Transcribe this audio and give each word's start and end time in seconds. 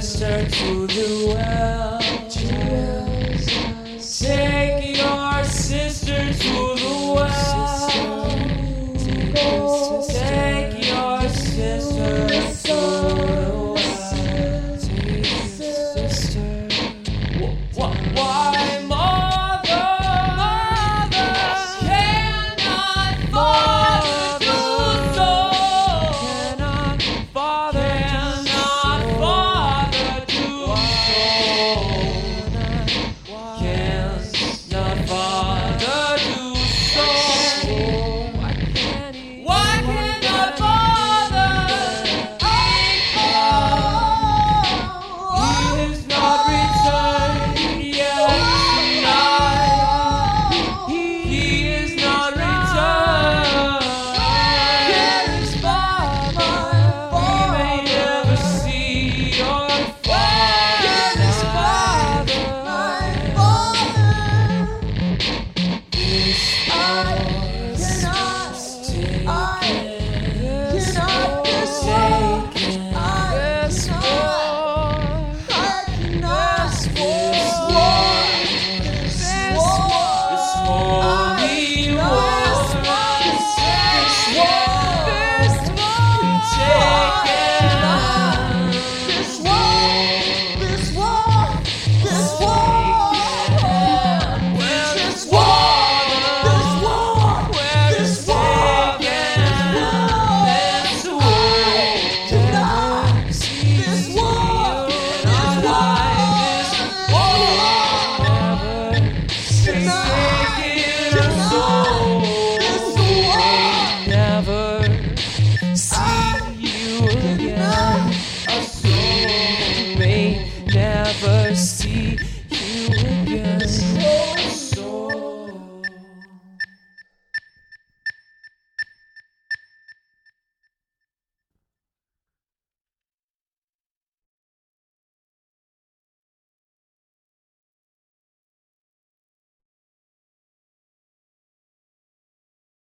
just 0.00 0.18
turned 0.18 0.52
to 0.52 0.86
do 0.88 1.28
well. 1.28 2.05